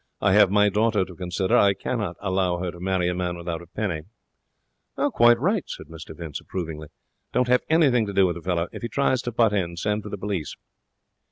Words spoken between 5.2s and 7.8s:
right,' said Mr Vince, approvingly. 'Don't have